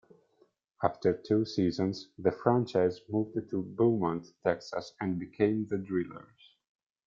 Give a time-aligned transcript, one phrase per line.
[0.81, 6.55] After two seasons, the franchise moved to Beaumont, Texas, and became the Drillers.